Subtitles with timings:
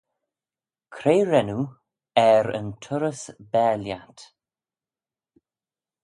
[0.95, 1.65] Cre ren oo
[2.29, 4.19] er yn turrys bare lhiat?